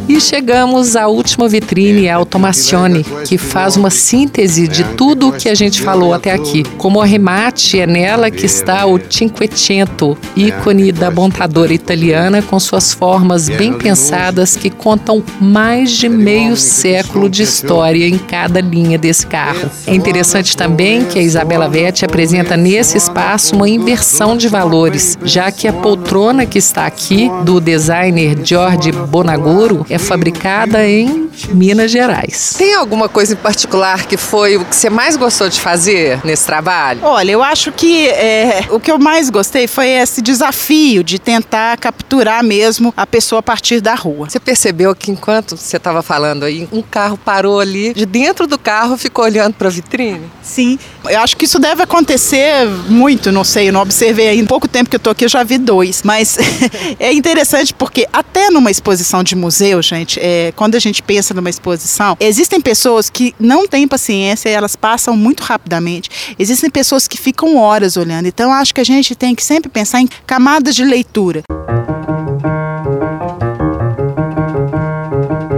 e 0.07 0.21
chegamos 0.21 0.95
à 0.95 1.07
última 1.07 1.47
vitrine, 1.47 2.07
a 2.07 2.15
Automazione, 2.15 3.05
que 3.25 3.37
faz 3.37 3.75
uma 3.75 3.89
síntese 3.89 4.69
de 4.69 4.83
tudo 4.95 5.27
o 5.27 5.31
que 5.33 5.49
a 5.49 5.55
gente 5.55 5.81
falou 5.81 6.13
até 6.13 6.31
aqui. 6.31 6.63
Como 6.77 7.01
arremate, 7.01 7.79
é 7.79 7.85
nela 7.85 8.31
que 8.31 8.45
está 8.45 8.85
o 8.85 8.99
Cinquecento, 9.09 10.17
ícone 10.35 10.93
da 10.93 11.11
montadora 11.11 11.73
italiana 11.73 12.41
com 12.41 12.57
suas 12.57 12.93
formas 12.93 13.49
bem 13.49 13.73
pensadas 13.73 14.55
que 14.55 14.69
contam 14.69 15.21
mais 15.41 15.91
de 15.91 16.07
meio 16.07 16.55
século 16.55 17.29
de 17.29 17.43
história 17.43 18.07
em 18.07 18.17
cada 18.17 18.61
linha 18.61 18.97
desse 18.97 19.27
carro. 19.27 19.69
É 19.85 19.93
interessante 19.93 20.55
também 20.55 21.03
que 21.03 21.19
a 21.19 21.21
Isabela 21.21 21.67
Vetti 21.67 22.05
apresenta 22.05 22.55
nesse 22.55 22.97
espaço 22.97 23.55
uma 23.55 23.67
inversão 23.67 24.37
de 24.37 24.47
valores, 24.47 25.17
já 25.23 25.51
que 25.51 25.67
a 25.67 25.73
poltrona 25.73 26.45
que 26.45 26.57
está 26.57 26.85
aqui, 26.85 27.29
do 27.43 27.59
designer 27.59 28.37
George 28.43 29.00
Bonaguro 29.07 29.85
é 29.89 29.97
fabricada 29.97 30.87
em 30.87 31.29
Minas 31.49 31.91
Gerais. 31.91 32.55
Tem 32.57 32.75
alguma 32.75 33.09
coisa 33.09 33.33
em 33.33 33.37
particular 33.37 34.05
que 34.05 34.17
foi 34.17 34.57
o 34.57 34.65
que 34.65 34.75
você 34.75 34.89
mais 34.89 35.15
gostou 35.15 35.49
de 35.49 35.59
fazer 35.59 36.19
nesse 36.23 36.45
trabalho? 36.45 37.01
Olha, 37.03 37.31
eu 37.31 37.43
acho 37.43 37.71
que 37.71 38.07
é, 38.09 38.65
o 38.69 38.79
que 38.79 38.91
eu 38.91 38.99
mais 38.99 39.29
gostei 39.29 39.67
foi 39.67 39.89
esse 39.89 40.21
desafio 40.21 41.03
de 41.03 41.19
tentar 41.19 41.77
capturar 41.77 42.43
mesmo 42.43 42.93
a 42.95 43.05
pessoa 43.05 43.39
a 43.39 43.43
partir 43.43 43.81
da 43.81 43.95
rua. 43.95 44.29
Você 44.29 44.39
percebeu 44.39 44.95
que 44.95 45.11
enquanto 45.11 45.57
você 45.57 45.77
estava 45.77 46.01
falando 46.01 46.43
aí, 46.43 46.67
um 46.71 46.81
carro 46.81 47.17
parou 47.17 47.59
ali, 47.59 47.93
de 47.93 48.05
dentro 48.05 48.47
do 48.47 48.57
carro 48.57 48.97
ficou 48.97 49.25
olhando 49.25 49.53
para 49.53 49.67
a 49.67 49.71
vitrine? 49.71 50.21
Sim, 50.41 50.77
eu 51.09 51.19
acho 51.19 51.35
que 51.37 51.45
isso 51.45 51.59
deve 51.59 51.83
acontecer 51.83 52.67
muito, 52.87 53.31
não 53.31 53.43
sei, 53.43 53.69
eu 53.69 53.73
não 53.73 53.81
observei 53.81 54.29
ainda. 54.29 54.47
Pouco 54.47 54.67
tempo 54.67 54.89
que 54.89 54.95
eu 54.95 54.99
tô 54.99 55.09
aqui, 55.09 55.25
eu 55.25 55.29
já 55.29 55.43
vi 55.43 55.57
dois, 55.57 56.01
mas 56.03 56.37
é 56.99 57.11
interessante 57.13 57.73
porque 57.73 58.07
até 58.11 58.49
numa 58.49 58.69
exposição 58.69 58.90
de 59.23 59.35
museu, 59.35 59.81
gente, 59.81 60.19
é, 60.19 60.51
quando 60.55 60.75
a 60.75 60.79
gente 60.79 61.01
pensa 61.01 61.33
numa 61.33 61.49
exposição, 61.49 62.17
existem 62.19 62.59
pessoas 62.59 63.09
que 63.09 63.33
não 63.39 63.67
têm 63.67 63.87
paciência 63.87 64.49
e 64.49 64.53
elas 64.53 64.75
passam 64.75 65.15
muito 65.15 65.43
rapidamente. 65.43 66.09
Existem 66.37 66.69
pessoas 66.69 67.07
que 67.07 67.17
ficam 67.17 67.57
horas 67.57 67.97
olhando. 67.97 68.27
Então, 68.27 68.51
acho 68.51 68.73
que 68.73 68.81
a 68.81 68.85
gente 68.85 69.15
tem 69.15 69.35
que 69.35 69.43
sempre 69.43 69.69
pensar 69.69 70.01
em 70.01 70.09
camadas 70.25 70.75
de 70.75 70.83
leitura. 70.83 71.43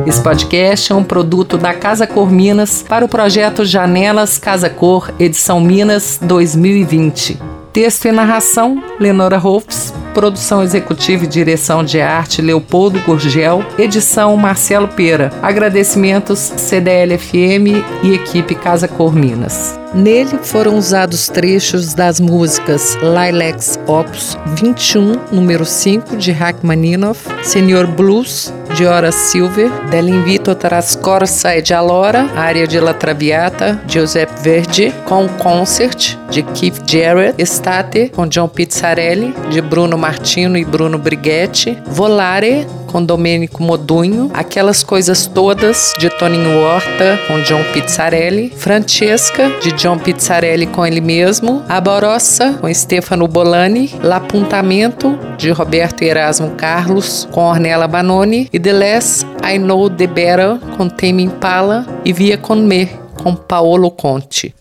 Esse 0.05 0.21
podcast 0.21 0.91
é 0.91 0.95
um 0.95 1.03
produto 1.03 1.57
da 1.57 1.73
Casa 1.73 2.05
Cor 2.05 2.29
Minas 2.29 2.83
para 2.87 3.05
o 3.05 3.09
projeto 3.09 3.63
Janelas 3.63 4.37
Casa 4.37 4.69
Cor, 4.69 5.11
edição 5.17 5.61
Minas 5.61 6.19
2020. 6.21 7.39
Texto 7.71 8.07
e 8.07 8.11
narração: 8.11 8.83
Lenora 8.99 9.37
Rolfs. 9.37 9.93
Produção 10.13 10.61
executiva 10.61 11.23
e 11.23 11.27
direção 11.27 11.83
de 11.83 11.99
arte: 11.99 12.41
Leopoldo 12.41 12.99
Gurgel. 13.01 13.65
Edição: 13.77 14.37
Marcelo 14.37 14.87
Pera. 14.87 15.31
Agradecimentos: 15.41 16.39
CDL-FM 16.39 17.83
e 18.03 18.13
equipe 18.13 18.53
Casa 18.53 18.87
Cor 18.87 19.13
Minas. 19.13 19.79
Nele 19.93 20.39
foram 20.41 20.75
usados 20.75 21.29
trechos 21.29 21.93
das 21.93 22.19
músicas 22.19 22.97
Lilacs 23.01 23.79
Opus 23.85 24.35
21, 24.55 25.19
número 25.31 25.65
5, 25.65 26.17
de 26.17 26.31
Rachmaninoff, 26.31 27.27
Senhor 27.43 27.85
Blues, 27.85 28.51
de 28.73 28.87
Hora 28.87 29.11
Silver, 29.11 29.69
Dell'invito 29.91 30.55
trascorsa 30.55 31.55
e 31.55 31.61
de 31.61 31.75
Alora, 31.75 32.27
área 32.35 32.65
de 32.65 32.79
La 32.79 32.93
Traviata, 32.93 33.79
Giuseppe 33.87 34.41
Verdi, 34.41 34.91
com 35.05 35.27
Concert, 35.27 36.17
de 36.31 36.41
Keith 36.41 36.81
Jarrett, 36.89 37.39
Estate, 37.39 38.09
com 38.15 38.25
John 38.25 38.47
Pizzarelli, 38.47 39.31
de 39.51 39.61
Bruno 39.61 39.95
Martino 40.03 40.57
e 40.57 40.65
Bruno 40.65 40.97
Brighetti, 40.97 41.77
Volare, 41.87 42.67
com 42.87 43.01
Domênico 43.01 43.63
Modunho, 43.63 44.29
Aquelas 44.33 44.83
Coisas 44.83 45.27
Todas, 45.27 45.93
de 45.97 46.09
Toninho 46.09 46.59
Horta, 46.59 47.17
com 47.25 47.39
John 47.43 47.63
Pizzarelli, 47.71 48.51
Francesca, 48.53 49.49
de 49.61 49.71
John 49.71 49.97
Pizzarelli 49.97 50.67
com 50.67 50.85
ele 50.85 50.99
mesmo, 50.99 51.63
A 51.69 51.79
Borossa, 51.79 52.51
com 52.59 52.71
Stefano 52.73 53.29
Bolani, 53.29 53.95
L'Apuntamento, 54.03 55.17
de 55.37 55.51
Roberto 55.51 56.01
Erasmo 56.01 56.51
Carlos, 56.57 57.25
com 57.31 57.45
Ornella 57.45 57.87
Banoni, 57.87 58.49
e 58.51 58.59
The 58.59 58.73
Less 58.73 59.25
I 59.41 59.57
Know 59.57 59.89
The 59.89 60.07
Better, 60.07 60.59
com 60.75 60.89
Tame 60.89 61.23
Impala, 61.23 61.87
e 62.03 62.11
Via 62.11 62.37
Con 62.37 62.57
Me, 62.57 62.89
com 63.23 63.33
Paolo 63.33 63.89
Conte. 63.89 64.53